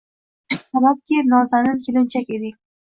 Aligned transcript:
Sababki, 0.71 1.21
nozanin 1.35 1.81
kelinchak 1.87 2.37
eding 2.39 2.61